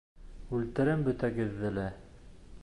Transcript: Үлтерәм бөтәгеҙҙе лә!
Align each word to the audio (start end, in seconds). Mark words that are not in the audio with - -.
Үлтерәм 0.59 1.05
бөтәгеҙҙе 1.09 1.73
лә! 1.77 1.87